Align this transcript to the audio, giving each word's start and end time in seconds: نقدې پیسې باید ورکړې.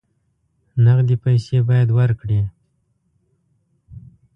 نقدې 0.85 1.15
پیسې 1.23 1.57
باید 1.69 1.89
ورکړې. 1.97 2.41